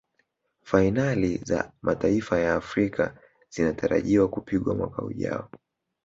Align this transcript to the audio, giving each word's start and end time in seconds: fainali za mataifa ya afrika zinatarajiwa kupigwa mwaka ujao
fainali 0.63 1.37
za 1.43 1.71
mataifa 1.81 2.39
ya 2.39 2.53
afrika 2.55 3.15
zinatarajiwa 3.49 4.27
kupigwa 4.29 4.75
mwaka 4.75 5.01
ujao 5.01 5.49